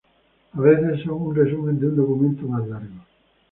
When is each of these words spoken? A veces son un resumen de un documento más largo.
A 0.55 0.59
veces 0.59 1.01
son 1.05 1.27
un 1.27 1.35
resumen 1.35 1.79
de 1.79 1.85
un 1.89 1.95
documento 1.95 2.47
más 2.47 2.67
largo. 2.67 3.03